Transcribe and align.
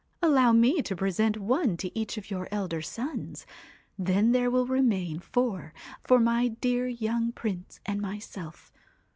Allow 0.19 0.51
me 0.51 0.81
to 0.81 0.95
present 0.95 1.37
one 1.37 1.77
to 1.77 1.95
each 1.95 2.17
of 2.17 2.31
your 2.31 2.47
elder 2.49 2.81
sons; 2.81 3.45
then 3.99 4.31
there 4.31 4.49
will 4.49 4.65
remain 4.65 5.19
four 5.19 5.75
for 6.03 6.17
my 6.19 6.47
dear 6.47 6.87
young 6.87 7.31
Prince 7.31 7.79
and 7.85 8.01
myself. 8.01 8.71